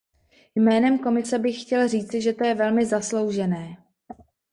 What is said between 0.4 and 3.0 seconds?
Jménem Komise bych chtěl říci, že to je velmi